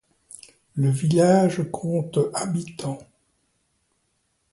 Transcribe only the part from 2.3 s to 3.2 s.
habitants.